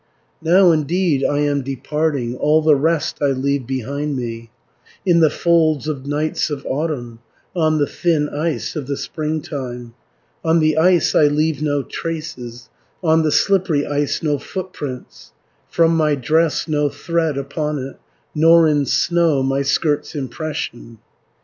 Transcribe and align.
"Now 0.41 0.71
indeed 0.71 1.23
I 1.23 1.41
am 1.41 1.61
departing, 1.61 2.35
All 2.35 2.63
the 2.63 2.73
rest 2.73 3.19
I 3.21 3.27
leave 3.33 3.67
behind 3.67 4.15
me; 4.17 4.49
In 5.05 5.19
the 5.19 5.29
folds 5.29 5.87
of 5.87 6.07
nights 6.07 6.49
of 6.49 6.65
autumn, 6.65 7.19
On 7.55 7.77
the 7.77 7.85
thin 7.85 8.27
ice 8.27 8.75
of 8.75 8.87
the 8.87 8.97
springtime, 8.97 9.93
390 10.41 10.49
On 10.49 10.59
the 10.59 10.77
ice 10.79 11.13
I 11.13 11.25
leave 11.27 11.61
no 11.61 11.83
traces, 11.83 12.67
On 13.03 13.21
the 13.21 13.31
slippery 13.31 13.85
ice 13.85 14.23
no 14.23 14.39
footprints, 14.39 15.33
From 15.69 15.95
my 15.95 16.15
dress 16.15 16.67
no 16.67 16.89
thread 16.89 17.37
upon 17.37 17.77
it, 17.77 17.97
Nor 18.33 18.67
in 18.67 18.87
snow 18.87 19.43
my 19.43 19.61
skirt's 19.61 20.15
impression. 20.15 20.97